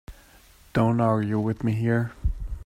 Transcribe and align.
Don't 0.73 0.99
argue 0.99 1.37
with 1.39 1.63
me 1.63 1.73
here. 1.73 2.11